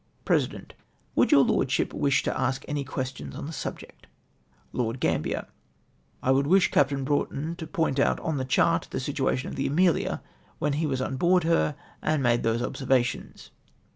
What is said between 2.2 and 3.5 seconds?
to ask any questions on